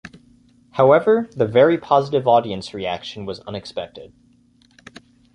However, 0.71 1.29
the 1.35 1.45
very 1.45 1.77
positive 1.77 2.27
audience 2.27 2.73
reaction 2.73 3.27
was 3.27 3.39
unexpected. 3.41 4.11